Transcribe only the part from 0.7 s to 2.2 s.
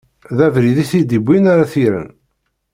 i t-id-iwwin ara t-irren.